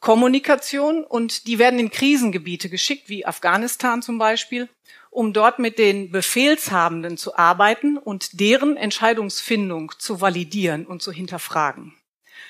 Kommunikation 0.00 1.04
und 1.04 1.46
die 1.46 1.58
werden 1.58 1.78
in 1.78 1.90
Krisengebiete 1.90 2.68
geschickt, 2.68 3.08
wie 3.08 3.24
Afghanistan 3.24 4.02
zum 4.02 4.18
Beispiel, 4.18 4.68
um 5.10 5.32
dort 5.32 5.58
mit 5.58 5.78
den 5.78 6.10
Befehlshabenden 6.10 7.16
zu 7.16 7.36
arbeiten 7.36 7.98
und 7.98 8.40
deren 8.40 8.76
Entscheidungsfindung 8.76 9.92
zu 9.98 10.20
validieren 10.20 10.86
und 10.86 11.02
zu 11.02 11.12
hinterfragen. 11.12 11.94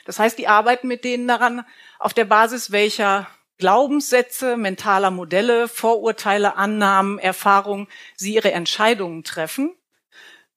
Das 0.04 0.18
heißt, 0.18 0.38
die 0.38 0.49
arbeiten 0.49 0.88
mit 0.88 1.04
denen 1.04 1.28
daran, 1.28 1.64
auf 1.99 2.14
der 2.14 2.25
Basis 2.25 2.72
welcher 2.72 3.28
Glaubenssätze, 3.58 4.56
mentaler 4.56 5.11
Modelle, 5.11 5.68
Vorurteile, 5.68 6.56
Annahmen, 6.56 7.18
Erfahrungen 7.18 7.87
sie 8.16 8.34
ihre 8.34 8.52
Entscheidungen 8.52 9.25
treffen, 9.25 9.75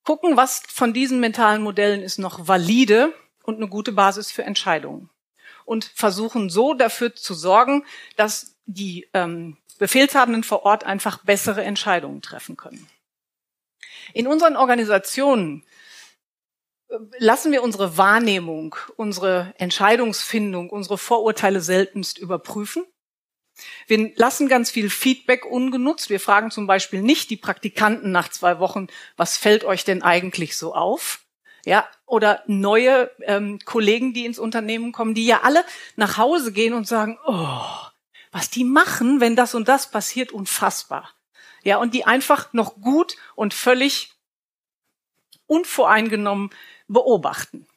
gucken, 0.03 0.37
was 0.37 0.63
von 0.67 0.93
diesen 0.93 1.19
mentalen 1.19 1.61
Modellen 1.61 2.01
ist 2.01 2.17
noch 2.17 2.47
valide 2.47 3.13
und 3.43 3.57
eine 3.57 3.67
gute 3.67 3.91
Basis 3.91 4.31
für 4.31 4.43
Entscheidungen 4.43 5.09
und 5.65 5.85
versuchen 5.85 6.49
so 6.49 6.73
dafür 6.73 7.15
zu 7.15 7.33
sorgen, 7.33 7.85
dass 8.15 8.55
die 8.65 9.07
ähm, 9.13 9.57
Befehlshabenden 9.77 10.43
vor 10.43 10.63
Ort 10.63 10.83
einfach 10.85 11.23
bessere 11.23 11.63
Entscheidungen 11.63 12.21
treffen 12.21 12.55
können. 12.55 12.87
In 14.13 14.27
unseren 14.27 14.55
Organisationen 14.55 15.63
lassen 17.17 17.51
wir 17.51 17.63
unsere 17.63 17.97
Wahrnehmung, 17.97 18.75
unsere 18.95 19.53
Entscheidungsfindung, 19.57 20.69
unsere 20.69 20.97
Vorurteile 20.97 21.61
seltenst 21.61 22.17
überprüfen. 22.17 22.85
Wir 23.87 24.11
lassen 24.15 24.47
ganz 24.47 24.71
viel 24.71 24.89
Feedback 24.89 25.45
ungenutzt. 25.45 26.09
Wir 26.09 26.19
fragen 26.19 26.51
zum 26.51 26.67
Beispiel 26.67 27.01
nicht 27.01 27.29
die 27.29 27.37
Praktikanten 27.37 28.11
nach 28.11 28.29
zwei 28.29 28.59
Wochen, 28.59 28.87
was 29.15 29.37
fällt 29.37 29.63
euch 29.63 29.85
denn 29.85 30.03
eigentlich 30.03 30.57
so 30.57 30.73
auf? 30.73 31.21
Ja, 31.65 31.87
oder 32.05 32.43
neue 32.45 33.09
ähm, 33.21 33.59
Kollegen, 33.65 34.13
die 34.13 34.25
ins 34.25 34.37
Unternehmen 34.37 34.91
kommen, 34.91 35.15
die 35.15 35.25
ja 35.25 35.41
alle 35.41 35.63
nach 35.95 36.17
Hause 36.17 36.51
gehen 36.51 36.73
und 36.73 36.87
sagen, 36.87 37.17
oh, 37.25 37.59
was 38.31 38.51
die 38.51 38.65
machen, 38.65 39.19
wenn 39.19 39.35
das 39.35 39.55
und 39.55 39.67
das 39.67 39.89
passiert, 39.89 40.31
unfassbar. 40.31 41.11
Ja, 41.63 41.77
und 41.77 41.95
die 41.95 42.05
einfach 42.05 42.53
noch 42.53 42.75
gut 42.75 43.15
und 43.33 43.55
völlig 43.55 44.11
unvoreingenommen 45.47 46.51
beobachten. 46.87 47.67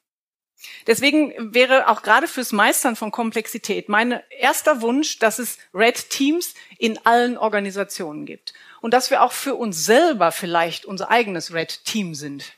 Deswegen 0.87 1.55
wäre 1.55 1.89
auch 1.89 2.03
gerade 2.03 2.27
fürs 2.27 2.53
Meistern 2.53 2.97
von 2.97 3.13
Komplexität 3.13 3.89
mein 3.89 4.21
erster 4.31 4.81
Wunsch, 4.81 5.19
dass 5.19 5.39
es 5.39 5.59
Red 5.73 6.11
Teams 6.11 6.55
in 6.79 6.99
allen 7.07 7.39
Organisationen 7.39 8.27
gibt 8.27 8.55
und 8.81 8.93
dass 8.93 9.11
wir 9.11 9.23
auch 9.23 9.33
für 9.33 9.55
uns 9.55 9.85
selber 9.85 10.33
vielleicht 10.33 10.85
unser 10.85 11.11
eigenes 11.11 11.53
Red 11.53 11.85
Team 11.85 12.15
sind 12.15 12.55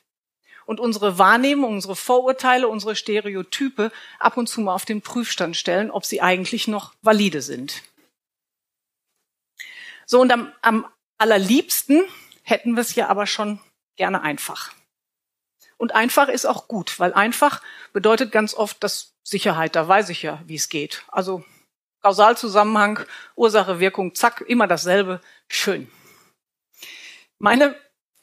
und 0.64 0.80
unsere 0.80 1.18
Wahrnehmung, 1.18 1.74
unsere 1.74 1.96
Vorurteile, 1.96 2.68
unsere 2.68 2.96
Stereotype 2.96 3.92
ab 4.18 4.36
und 4.36 4.46
zu 4.46 4.60
mal 4.62 4.74
auf 4.74 4.84
den 4.84 5.02
Prüfstand 5.02 5.56
stellen, 5.56 5.90
ob 5.90 6.06
sie 6.06 6.22
eigentlich 6.22 6.68
noch 6.68 6.94
valide 7.02 7.42
sind. 7.42 7.82
So, 10.06 10.20
und 10.20 10.32
am, 10.32 10.52
am 10.62 10.86
allerliebsten 11.18 12.02
hätten 12.42 12.74
wir 12.74 12.80
es 12.80 12.94
ja 12.94 13.08
aber 13.08 13.26
schon 13.26 13.60
gerne 13.96 14.22
einfach. 14.22 14.72
Und 15.80 15.94
einfach 15.94 16.28
ist 16.28 16.44
auch 16.44 16.68
gut, 16.68 17.00
weil 17.00 17.14
einfach 17.14 17.62
bedeutet 17.94 18.32
ganz 18.32 18.52
oft 18.52 18.84
das 18.84 19.14
Sicherheit. 19.22 19.74
Da 19.76 19.88
weiß 19.88 20.10
ich 20.10 20.20
ja, 20.20 20.42
wie 20.44 20.56
es 20.56 20.68
geht. 20.68 21.04
Also 21.08 21.42
Kausalzusammenhang, 22.02 23.00
Ursache, 23.34 23.80
Wirkung, 23.80 24.14
zack, 24.14 24.42
immer 24.42 24.66
dasselbe. 24.66 25.22
Schön. 25.48 25.90
Meine 27.38 27.74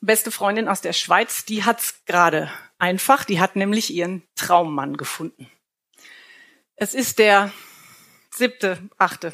beste 0.02 0.30
Freundin 0.30 0.68
aus 0.68 0.82
der 0.82 0.94
Schweiz, 0.94 1.46
die 1.46 1.64
hat's 1.64 2.06
gerade 2.06 2.52
einfach. 2.78 3.24
Die 3.24 3.40
hat 3.40 3.56
nämlich 3.56 3.92
ihren 3.92 4.22
Traummann 4.36 4.96
gefunden. 4.96 5.50
Es 6.76 6.94
ist 6.94 7.18
der 7.18 7.52
siebte, 8.30 8.88
achte, 9.00 9.34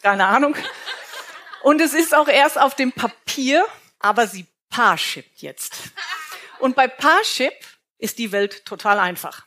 keine 0.00 0.26
Ahnung. 0.26 0.54
Und 1.64 1.80
es 1.80 1.92
ist 1.92 2.14
auch 2.14 2.28
erst 2.28 2.56
auf 2.56 2.76
dem 2.76 2.92
Papier, 2.92 3.66
aber 3.98 4.28
sie 4.28 4.46
Parshippt 4.70 5.42
jetzt. 5.42 5.90
Und 6.64 6.76
bei 6.76 6.88
Parship 6.88 7.52
ist 7.98 8.18
die 8.18 8.32
Welt 8.32 8.64
total 8.64 8.98
einfach. 8.98 9.44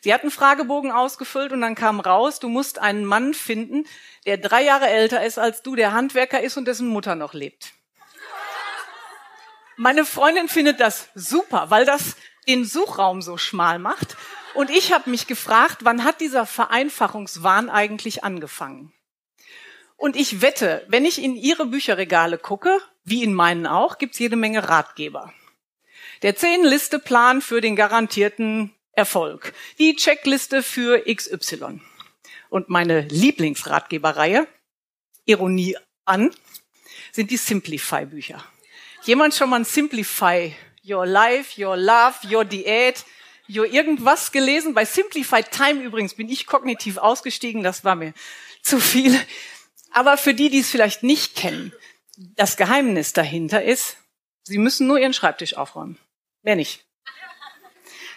Sie 0.00 0.12
hat 0.12 0.22
einen 0.22 0.32
Fragebogen 0.32 0.90
ausgefüllt 0.90 1.52
und 1.52 1.60
dann 1.60 1.76
kam 1.76 2.00
raus, 2.00 2.40
du 2.40 2.48
musst 2.48 2.80
einen 2.80 3.04
Mann 3.04 3.32
finden, 3.32 3.86
der 4.26 4.38
drei 4.38 4.64
Jahre 4.64 4.88
älter 4.88 5.24
ist 5.24 5.38
als 5.38 5.62
du, 5.62 5.76
der 5.76 5.92
Handwerker 5.92 6.40
ist 6.40 6.56
und 6.56 6.64
dessen 6.64 6.88
Mutter 6.88 7.14
noch 7.14 7.32
lebt. 7.32 7.74
Meine 9.76 10.04
Freundin 10.04 10.48
findet 10.48 10.80
das 10.80 11.10
super, 11.14 11.70
weil 11.70 11.84
das 11.84 12.16
den 12.48 12.64
Suchraum 12.64 13.22
so 13.22 13.36
schmal 13.36 13.78
macht. 13.78 14.16
Und 14.54 14.68
ich 14.68 14.92
habe 14.92 15.10
mich 15.10 15.28
gefragt, 15.28 15.84
wann 15.84 16.02
hat 16.02 16.20
dieser 16.20 16.44
Vereinfachungswahn 16.44 17.70
eigentlich 17.70 18.24
angefangen? 18.24 18.92
Und 19.94 20.16
ich 20.16 20.42
wette, 20.42 20.84
wenn 20.88 21.04
ich 21.04 21.22
in 21.22 21.36
Ihre 21.36 21.66
Bücherregale 21.66 22.36
gucke, 22.36 22.80
wie 23.04 23.22
in 23.22 23.32
meinen 23.32 23.68
auch, 23.68 23.98
gibt's 23.98 24.18
jede 24.18 24.34
Menge 24.34 24.68
Ratgeber. 24.68 25.32
Der 26.22 26.36
Zehn-Liste-Plan 26.36 27.42
für 27.42 27.60
den 27.60 27.74
garantierten 27.74 28.72
Erfolg. 28.92 29.52
Die 29.80 29.96
Checkliste 29.96 30.62
für 30.62 31.02
XY. 31.12 31.80
Und 32.48 32.68
meine 32.68 33.00
Lieblingsratgeberreihe, 33.00 34.46
Ironie 35.24 35.76
an, 36.04 36.30
sind 37.10 37.32
die 37.32 37.36
Simplify-Bücher. 37.36 38.44
Jemand 39.02 39.34
schon 39.34 39.50
mal 39.50 39.56
ein 39.56 39.64
Simplify 39.64 40.54
Your 40.84 41.06
Life, 41.06 41.60
Your 41.60 41.76
Love, 41.76 42.14
Your 42.30 42.44
Diät, 42.44 43.04
Your 43.48 43.66
irgendwas 43.66 44.30
gelesen? 44.30 44.74
Bei 44.74 44.84
Simplify 44.84 45.42
Time 45.42 45.82
übrigens 45.82 46.14
bin 46.14 46.28
ich 46.28 46.46
kognitiv 46.46 46.98
ausgestiegen, 46.98 47.64
das 47.64 47.82
war 47.82 47.96
mir 47.96 48.14
zu 48.62 48.78
viel. 48.78 49.18
Aber 49.90 50.16
für 50.16 50.34
die, 50.34 50.50
die 50.50 50.60
es 50.60 50.70
vielleicht 50.70 51.02
nicht 51.02 51.34
kennen, 51.34 51.72
das 52.16 52.56
Geheimnis 52.56 53.12
dahinter 53.12 53.64
ist, 53.64 53.96
Sie 54.44 54.58
müssen 54.58 54.86
nur 54.86 54.98
Ihren 54.98 55.14
Schreibtisch 55.14 55.56
aufräumen. 55.56 55.98
Mehr 56.42 56.56
nicht. 56.56 56.84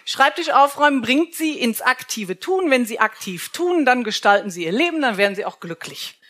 Schreibtisch 0.04 0.50
aufräumen 0.50 1.02
bringt 1.02 1.34
sie 1.34 1.58
ins 1.58 1.80
aktive 1.80 2.38
Tun. 2.38 2.70
Wenn 2.70 2.86
sie 2.86 3.00
aktiv 3.00 3.48
tun, 3.48 3.84
dann 3.84 4.04
gestalten 4.04 4.50
sie 4.50 4.64
ihr 4.64 4.72
Leben, 4.72 5.02
dann 5.02 5.16
werden 5.16 5.34
sie 5.34 5.44
auch 5.44 5.58
glücklich. 5.58 6.20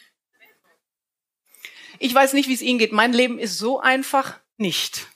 Ich 1.98 2.14
weiß 2.14 2.32
nicht, 2.32 2.48
wie 2.48 2.54
es 2.54 2.62
Ihnen 2.62 2.78
geht. 2.78 2.92
Mein 2.92 3.12
Leben 3.12 3.38
ist 3.38 3.58
so 3.58 3.80
einfach 3.80 4.38
nicht. 4.56 5.06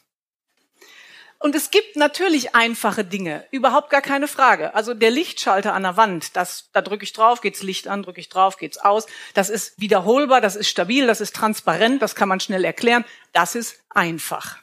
Und 1.38 1.54
es 1.54 1.70
gibt 1.70 1.96
natürlich 1.96 2.54
einfache 2.54 3.02
Dinge, 3.02 3.46
überhaupt 3.50 3.88
gar 3.88 4.02
keine 4.02 4.28
Frage. 4.28 4.74
Also 4.74 4.92
der 4.92 5.10
Lichtschalter 5.10 5.72
an 5.72 5.84
der 5.84 5.96
Wand, 5.96 6.36
das, 6.36 6.68
da 6.74 6.82
drücke 6.82 7.04
ich 7.04 7.14
drauf, 7.14 7.40
geht's 7.40 7.62
Licht 7.62 7.88
an, 7.88 8.02
drücke 8.02 8.20
ich 8.20 8.28
drauf, 8.28 8.58
geht's 8.58 8.76
aus. 8.76 9.06
Das 9.32 9.48
ist 9.48 9.80
wiederholbar, 9.80 10.42
das 10.42 10.54
ist 10.54 10.68
stabil, 10.68 11.06
das 11.06 11.22
ist 11.22 11.34
transparent, 11.34 12.02
das 12.02 12.14
kann 12.14 12.28
man 12.28 12.40
schnell 12.40 12.62
erklären. 12.62 13.06
Das 13.32 13.54
ist 13.54 13.82
einfach. 13.88 14.58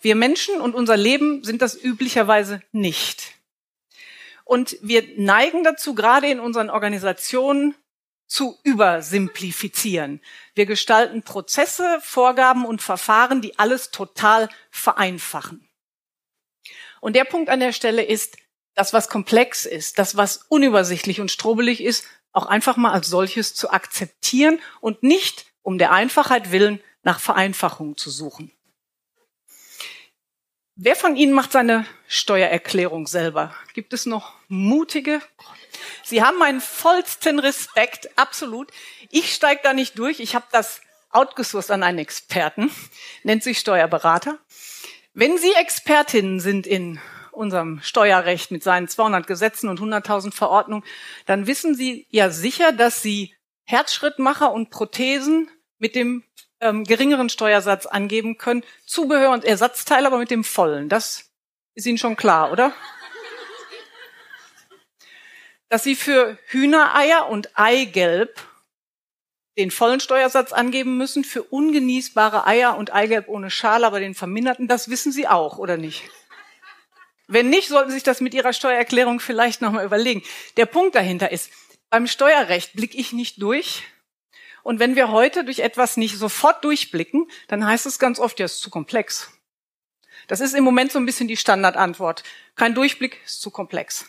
Wir 0.00 0.14
Menschen 0.14 0.60
und 0.60 0.74
unser 0.74 0.96
Leben 0.96 1.44
sind 1.44 1.62
das 1.62 1.80
üblicherweise 1.80 2.62
nicht. 2.72 3.34
Und 4.44 4.76
wir 4.82 5.04
neigen 5.16 5.62
dazu, 5.62 5.94
gerade 5.94 6.28
in 6.28 6.40
unseren 6.40 6.70
Organisationen 6.70 7.74
zu 8.26 8.58
übersimplifizieren. 8.62 10.20
Wir 10.54 10.64
gestalten 10.64 11.22
Prozesse, 11.22 11.98
Vorgaben 12.00 12.64
und 12.64 12.80
Verfahren, 12.80 13.42
die 13.42 13.58
alles 13.58 13.90
total 13.90 14.48
vereinfachen. 14.70 15.68
Und 17.00 17.16
der 17.16 17.24
Punkt 17.24 17.48
an 17.50 17.60
der 17.60 17.72
Stelle 17.72 18.02
ist, 18.02 18.36
das, 18.74 18.92
was 18.92 19.08
komplex 19.08 19.66
ist, 19.66 19.98
das, 19.98 20.16
was 20.16 20.46
unübersichtlich 20.48 21.20
und 21.20 21.30
strobelig 21.30 21.82
ist, 21.82 22.06
auch 22.32 22.46
einfach 22.46 22.76
mal 22.76 22.92
als 22.92 23.08
solches 23.08 23.54
zu 23.54 23.70
akzeptieren 23.70 24.60
und 24.80 25.02
nicht 25.02 25.46
um 25.62 25.76
der 25.76 25.92
Einfachheit 25.92 26.52
willen 26.52 26.80
nach 27.02 27.20
Vereinfachung 27.20 27.96
zu 27.96 28.10
suchen. 28.10 28.52
Wer 30.82 30.96
von 30.96 31.14
Ihnen 31.14 31.34
macht 31.34 31.52
seine 31.52 31.84
Steuererklärung 32.08 33.06
selber? 33.06 33.54
Gibt 33.74 33.92
es 33.92 34.06
noch 34.06 34.32
mutige? 34.48 35.20
Sie 36.04 36.22
haben 36.22 36.38
meinen 36.38 36.62
vollsten 36.62 37.38
Respekt, 37.38 38.08
absolut. 38.16 38.72
Ich 39.10 39.34
steige 39.34 39.60
da 39.62 39.74
nicht 39.74 39.98
durch. 39.98 40.20
Ich 40.20 40.34
habe 40.34 40.46
das 40.52 40.80
outgesourced 41.10 41.70
an 41.70 41.82
einen 41.82 41.98
Experten, 41.98 42.70
nennt 43.24 43.42
sich 43.42 43.58
Steuerberater. 43.58 44.38
Wenn 45.12 45.36
Sie 45.36 45.52
Expertinnen 45.52 46.40
sind 46.40 46.66
in 46.66 46.98
unserem 47.30 47.82
Steuerrecht 47.82 48.50
mit 48.50 48.62
seinen 48.62 48.88
200 48.88 49.26
Gesetzen 49.26 49.68
und 49.68 49.80
100.000 49.80 50.32
Verordnungen, 50.32 50.86
dann 51.26 51.46
wissen 51.46 51.74
Sie 51.74 52.06
ja 52.08 52.30
sicher, 52.30 52.72
dass 52.72 53.02
Sie 53.02 53.34
Herzschrittmacher 53.64 54.50
und 54.50 54.70
Prothesen 54.70 55.50
mit 55.78 55.94
dem 55.94 56.24
ähm, 56.60 56.84
geringeren 56.84 57.28
Steuersatz 57.28 57.86
angeben 57.86 58.38
können. 58.38 58.64
Zubehör 58.86 59.30
und 59.30 59.44
Ersatzteile 59.44 60.06
aber 60.06 60.18
mit 60.18 60.30
dem 60.30 60.44
vollen. 60.44 60.88
Das 60.88 61.30
ist 61.74 61.86
Ihnen 61.86 61.98
schon 61.98 62.16
klar, 62.16 62.52
oder? 62.52 62.72
Dass 65.68 65.84
Sie 65.84 65.94
für 65.94 66.38
Hühnereier 66.46 67.28
und 67.28 67.50
Eigelb 67.54 68.40
den 69.56 69.70
vollen 69.70 70.00
Steuersatz 70.00 70.52
angeben 70.52 70.96
müssen, 70.96 71.24
für 71.24 71.42
ungenießbare 71.42 72.46
Eier 72.46 72.76
und 72.76 72.92
Eigelb 72.92 73.28
ohne 73.28 73.50
Schale, 73.50 73.86
aber 73.86 74.00
den 74.00 74.14
verminderten, 74.14 74.68
das 74.68 74.88
wissen 74.88 75.12
Sie 75.12 75.28
auch, 75.28 75.58
oder 75.58 75.76
nicht? 75.76 76.04
Wenn 77.26 77.50
nicht, 77.50 77.68
sollten 77.68 77.90
Sie 77.90 77.94
sich 77.94 78.02
das 78.02 78.20
mit 78.20 78.34
Ihrer 78.34 78.52
Steuererklärung 78.52 79.20
vielleicht 79.20 79.60
nochmal 79.60 79.84
überlegen. 79.84 80.22
Der 80.56 80.66
Punkt 80.66 80.94
dahinter 80.94 81.30
ist, 81.30 81.50
beim 81.90 82.06
Steuerrecht 82.06 82.72
blicke 82.72 82.96
ich 82.96 83.12
nicht 83.12 83.42
durch, 83.42 83.82
und 84.62 84.78
wenn 84.78 84.96
wir 84.96 85.10
heute 85.10 85.44
durch 85.44 85.60
etwas 85.60 85.96
nicht 85.96 86.16
sofort 86.18 86.64
durchblicken, 86.64 87.30
dann 87.48 87.66
heißt 87.66 87.86
es 87.86 87.98
ganz 87.98 88.18
oft, 88.18 88.38
ja, 88.38 88.46
es 88.46 88.54
ist 88.54 88.62
zu 88.62 88.70
komplex. 88.70 89.30
Das 90.26 90.40
ist 90.40 90.54
im 90.54 90.64
Moment 90.64 90.92
so 90.92 90.98
ein 90.98 91.06
bisschen 91.06 91.28
die 91.28 91.36
Standardantwort. 91.36 92.22
Kein 92.54 92.74
Durchblick 92.74 93.20
ist 93.24 93.40
zu 93.40 93.50
komplex. 93.50 94.06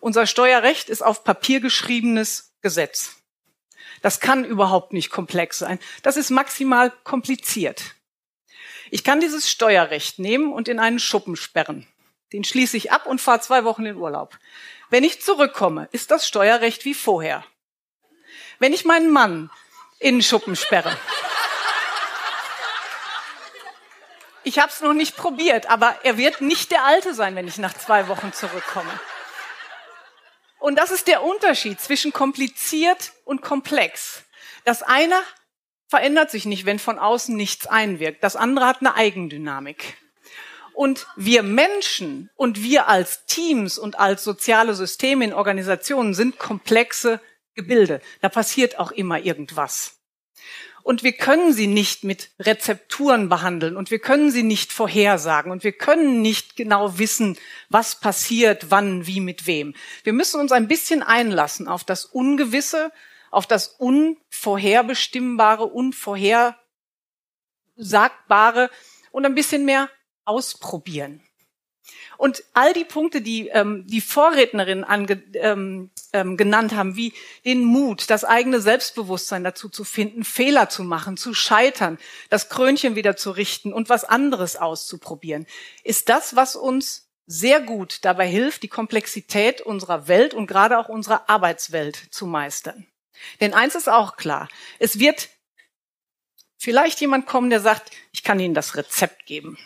Unser 0.00 0.26
Steuerrecht 0.26 0.88
ist 0.88 1.02
auf 1.02 1.24
Papier 1.24 1.60
geschriebenes 1.60 2.54
Gesetz. 2.60 3.16
Das 4.00 4.20
kann 4.20 4.44
überhaupt 4.44 4.92
nicht 4.92 5.10
komplex 5.10 5.58
sein. 5.58 5.78
Das 6.02 6.16
ist 6.16 6.30
maximal 6.30 6.90
kompliziert. 7.04 7.94
Ich 8.90 9.04
kann 9.04 9.20
dieses 9.20 9.48
Steuerrecht 9.48 10.18
nehmen 10.18 10.52
und 10.52 10.68
in 10.68 10.78
einen 10.78 10.98
Schuppen 10.98 11.36
sperren. 11.36 11.86
Den 12.32 12.44
schließe 12.44 12.76
ich 12.76 12.90
ab 12.90 13.06
und 13.06 13.20
fahre 13.20 13.40
zwei 13.40 13.64
Wochen 13.64 13.86
in 13.86 13.96
Urlaub. 13.96 14.38
Wenn 14.90 15.04
ich 15.04 15.22
zurückkomme, 15.22 15.88
ist 15.92 16.10
das 16.10 16.26
Steuerrecht 16.26 16.84
wie 16.84 16.94
vorher. 16.94 17.44
Wenn 18.62 18.72
ich 18.72 18.84
meinen 18.84 19.10
Mann 19.10 19.50
in 19.98 20.18
den 20.18 20.22
Schuppen 20.22 20.54
sperre. 20.54 20.96
Ich 24.44 24.60
habe 24.60 24.70
es 24.70 24.80
noch 24.80 24.92
nicht 24.92 25.16
probiert, 25.16 25.68
aber 25.68 25.96
er 26.04 26.16
wird 26.16 26.40
nicht 26.40 26.70
der 26.70 26.84
Alte 26.84 27.12
sein, 27.12 27.34
wenn 27.34 27.48
ich 27.48 27.58
nach 27.58 27.74
zwei 27.74 28.06
Wochen 28.06 28.32
zurückkomme. 28.32 29.00
Und 30.60 30.78
das 30.78 30.92
ist 30.92 31.08
der 31.08 31.24
Unterschied 31.24 31.80
zwischen 31.80 32.12
kompliziert 32.12 33.10
und 33.24 33.42
komplex. 33.42 34.22
Das 34.64 34.84
eine 34.84 35.16
verändert 35.88 36.30
sich 36.30 36.44
nicht, 36.44 36.64
wenn 36.64 36.78
von 36.78 37.00
außen 37.00 37.34
nichts 37.34 37.66
einwirkt. 37.66 38.22
Das 38.22 38.36
andere 38.36 38.66
hat 38.66 38.78
eine 38.78 38.94
Eigendynamik. 38.94 39.96
Und 40.72 41.08
wir 41.16 41.42
Menschen 41.42 42.30
und 42.36 42.62
wir 42.62 42.86
als 42.86 43.26
Teams 43.26 43.76
und 43.76 43.98
als 43.98 44.22
soziale 44.22 44.74
Systeme 44.74 45.24
in 45.24 45.34
Organisationen 45.34 46.14
sind 46.14 46.38
komplexe 46.38 47.20
Gebilde. 47.54 48.00
Da 48.20 48.28
passiert 48.28 48.78
auch 48.78 48.92
immer 48.92 49.20
irgendwas. 49.20 49.98
Und 50.82 51.04
wir 51.04 51.12
können 51.12 51.52
sie 51.52 51.68
nicht 51.68 52.02
mit 52.02 52.30
Rezepturen 52.40 53.28
behandeln 53.28 53.76
und 53.76 53.92
wir 53.92 54.00
können 54.00 54.32
sie 54.32 54.42
nicht 54.42 54.72
vorhersagen 54.72 55.52
und 55.52 55.62
wir 55.62 55.70
können 55.72 56.22
nicht 56.22 56.56
genau 56.56 56.98
wissen, 56.98 57.38
was 57.68 58.00
passiert, 58.00 58.70
wann, 58.70 59.06
wie, 59.06 59.20
mit 59.20 59.46
wem. 59.46 59.74
Wir 60.02 60.12
müssen 60.12 60.40
uns 60.40 60.50
ein 60.50 60.66
bisschen 60.66 61.04
einlassen 61.04 61.68
auf 61.68 61.84
das 61.84 62.04
Ungewisse, 62.04 62.90
auf 63.30 63.46
das 63.46 63.68
Unvorherbestimmbare, 63.68 65.66
Unvorhersagbare 65.66 66.58
und 69.12 69.24
ein 69.24 69.36
bisschen 69.36 69.64
mehr 69.64 69.88
ausprobieren. 70.24 71.20
Und 72.18 72.42
all 72.54 72.72
die 72.72 72.84
Punkte, 72.84 73.20
die 73.20 73.46
ähm, 73.48 73.86
die 73.86 74.00
Vorrednerinnen 74.00 74.82
ange, 74.84 75.22
ähm, 75.34 75.91
ähm, 76.12 76.36
genannt 76.36 76.74
haben, 76.74 76.96
wie 76.96 77.12
den 77.44 77.64
Mut, 77.64 78.10
das 78.10 78.24
eigene 78.24 78.60
Selbstbewusstsein 78.60 79.44
dazu 79.44 79.68
zu 79.68 79.84
finden, 79.84 80.24
Fehler 80.24 80.68
zu 80.68 80.84
machen, 80.84 81.16
zu 81.16 81.34
scheitern, 81.34 81.98
das 82.30 82.48
Krönchen 82.48 82.96
wieder 82.96 83.16
zu 83.16 83.30
richten 83.30 83.72
und 83.72 83.88
was 83.88 84.04
anderes 84.04 84.56
auszuprobieren, 84.56 85.46
ist 85.84 86.08
das, 86.08 86.36
was 86.36 86.56
uns 86.56 87.08
sehr 87.26 87.60
gut 87.60 88.04
dabei 88.04 88.26
hilft, 88.28 88.62
die 88.62 88.68
Komplexität 88.68 89.60
unserer 89.60 90.08
Welt 90.08 90.34
und 90.34 90.46
gerade 90.46 90.78
auch 90.78 90.88
unserer 90.88 91.28
Arbeitswelt 91.30 91.96
zu 92.10 92.26
meistern. 92.26 92.86
Denn 93.40 93.54
eins 93.54 93.74
ist 93.74 93.88
auch 93.88 94.16
klar, 94.16 94.48
es 94.78 94.98
wird 94.98 95.28
vielleicht 96.58 97.00
jemand 97.00 97.26
kommen, 97.26 97.50
der 97.50 97.60
sagt, 97.60 97.90
ich 98.12 98.22
kann 98.22 98.40
Ihnen 98.40 98.54
das 98.54 98.76
Rezept 98.76 99.26
geben 99.26 99.56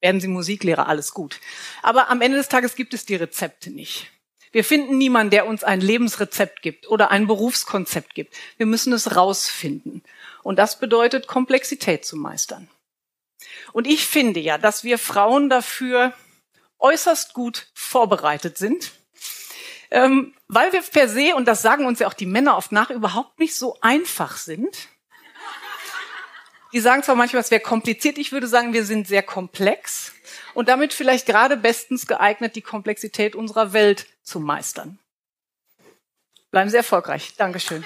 werden 0.00 0.20
Sie 0.20 0.28
Musiklehrer, 0.28 0.88
alles 0.88 1.12
gut. 1.12 1.40
Aber 1.82 2.10
am 2.10 2.20
Ende 2.20 2.38
des 2.38 2.48
Tages 2.48 2.76
gibt 2.76 2.94
es 2.94 3.04
die 3.04 3.16
Rezepte 3.16 3.70
nicht. 3.70 4.10
Wir 4.52 4.64
finden 4.64 4.98
niemanden, 4.98 5.30
der 5.30 5.46
uns 5.46 5.64
ein 5.64 5.80
Lebensrezept 5.80 6.62
gibt 6.62 6.88
oder 6.88 7.10
ein 7.10 7.26
Berufskonzept 7.26 8.14
gibt. 8.14 8.34
Wir 8.56 8.66
müssen 8.66 8.92
es 8.92 9.16
rausfinden. 9.16 10.02
Und 10.42 10.58
das 10.58 10.78
bedeutet, 10.78 11.26
Komplexität 11.26 12.04
zu 12.04 12.16
meistern. 12.16 12.68
Und 13.72 13.86
ich 13.86 14.06
finde 14.06 14.40
ja, 14.40 14.58
dass 14.58 14.84
wir 14.84 14.98
Frauen 14.98 15.48
dafür 15.48 16.12
äußerst 16.78 17.34
gut 17.34 17.68
vorbereitet 17.74 18.56
sind, 18.56 18.92
ähm, 19.90 20.34
weil 20.48 20.72
wir 20.72 20.82
per 20.82 21.08
se, 21.08 21.34
und 21.34 21.46
das 21.46 21.62
sagen 21.62 21.86
uns 21.86 21.98
ja 21.98 22.08
auch 22.08 22.14
die 22.14 22.26
Männer 22.26 22.56
oft 22.56 22.72
nach, 22.72 22.90
überhaupt 22.90 23.38
nicht 23.38 23.56
so 23.56 23.78
einfach 23.80 24.36
sind 24.36 24.88
die 26.72 26.80
sagen 26.80 27.02
zwar 27.02 27.14
manchmal, 27.14 27.42
es 27.42 27.50
wäre 27.50 27.60
kompliziert, 27.60 28.18
ich 28.18 28.32
würde 28.32 28.46
sagen, 28.46 28.72
wir 28.72 28.84
sind 28.84 29.06
sehr 29.06 29.22
komplex 29.22 30.12
und 30.54 30.68
damit 30.68 30.92
vielleicht 30.92 31.26
gerade 31.26 31.56
bestens 31.56 32.06
geeignet, 32.06 32.56
die 32.56 32.62
Komplexität 32.62 33.34
unserer 33.34 33.72
Welt 33.72 34.06
zu 34.22 34.40
meistern. 34.40 34.98
Bleiben 36.50 36.70
Sie 36.70 36.76
erfolgreich. 36.76 37.34
Dankeschön. 37.36 37.84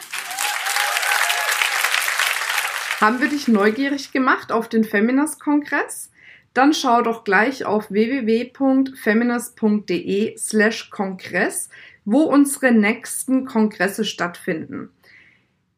Haben 3.01 3.21
wir 3.21 3.29
dich 3.29 3.49
neugierig 3.49 4.13
gemacht 4.13 4.53
auf 4.53 4.69
den 4.69 4.85
Feminist-Kongress? 4.85 6.11
Dann 6.55 6.73
schau 6.73 7.03
doch 7.03 7.25
gleich 7.25 7.65
auf 7.65 7.91
www.feminist.de 7.91 10.39
slash 10.39 10.91
Kongress, 10.91 11.69
wo 12.05 12.23
unsere 12.23 12.71
nächsten 12.71 13.45
Kongresse 13.45 14.05
stattfinden. 14.05 14.91